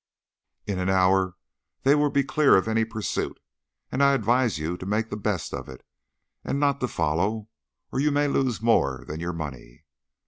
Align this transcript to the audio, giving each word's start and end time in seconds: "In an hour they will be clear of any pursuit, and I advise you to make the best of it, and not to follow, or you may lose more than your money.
"In 0.65 0.79
an 0.79 0.89
hour 0.89 1.35
they 1.83 1.93
will 1.93 2.09
be 2.09 2.23
clear 2.23 2.55
of 2.57 2.67
any 2.67 2.83
pursuit, 2.83 3.39
and 3.91 4.01
I 4.01 4.13
advise 4.13 4.57
you 4.57 4.75
to 4.77 4.85
make 4.87 5.11
the 5.11 5.15
best 5.15 5.53
of 5.53 5.69
it, 5.69 5.85
and 6.43 6.59
not 6.59 6.79
to 6.79 6.87
follow, 6.87 7.49
or 7.91 7.99
you 7.99 8.09
may 8.09 8.27
lose 8.27 8.63
more 8.63 9.05
than 9.07 9.19
your 9.19 9.33
money. 9.33 9.85